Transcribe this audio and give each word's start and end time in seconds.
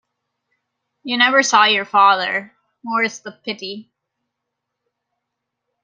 You 1.03 1.15
never 1.19 1.43
saw 1.43 1.65
your 1.65 1.85
father, 1.85 2.55
more's 2.83 3.19
the 3.19 3.33
pity. 3.33 3.91